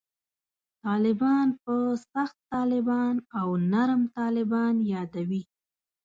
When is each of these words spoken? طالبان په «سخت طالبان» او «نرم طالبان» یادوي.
طالبان 0.85 1.47
په 1.63 1.75
«سخت 2.13 2.37
طالبان» 2.53 3.15
او 3.39 3.47
«نرم 3.71 4.01
طالبان» 4.17 4.75
یادوي. 4.93 5.43